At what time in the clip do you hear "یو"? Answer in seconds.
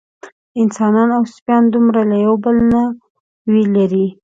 2.03-2.13